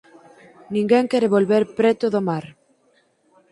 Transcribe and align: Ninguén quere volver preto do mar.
Ninguén 0.75 1.09
quere 1.11 1.33
volver 1.35 1.63
preto 1.77 2.05
do 2.13 2.21
mar. 2.29 2.45